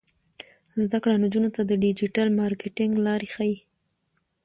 [0.83, 3.57] زده کړه نجونو ته د ډیجیټل مارکیټینګ لارې ښيي.